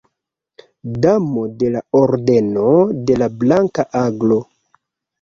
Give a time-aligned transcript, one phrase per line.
[1.05, 4.45] Damo de la Ordeno de la Blanka Aglo.